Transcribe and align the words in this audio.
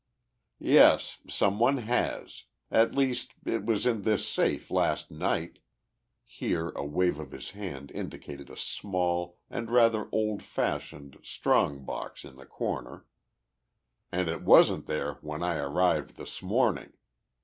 "Yes, 0.57 1.19
some 1.29 1.59
one 1.59 1.77
has. 1.77 2.45
At 2.71 2.95
least, 2.95 3.33
it 3.45 3.65
was 3.67 3.85
in 3.85 4.01
this 4.01 4.27
safe 4.27 4.71
last 4.71 5.11
night" 5.11 5.59
here 6.25 6.69
a 6.69 6.83
wave 6.83 7.19
of 7.19 7.29
his 7.31 7.51
hand 7.51 7.91
indicated 7.93 8.49
a 8.49 8.57
small 8.57 9.37
and 9.47 9.69
rather 9.69 10.09
old 10.11 10.41
fashioned 10.41 11.19
strong 11.21 11.85
box 11.85 12.25
in 12.25 12.35
the 12.35 12.47
corner 12.47 13.05
"and 14.11 14.27
it 14.27 14.41
wasn't 14.41 14.87
there 14.87 15.19
when 15.21 15.43
I 15.43 15.57
arrived 15.57 16.15
this 16.17 16.41
morning. 16.41 16.93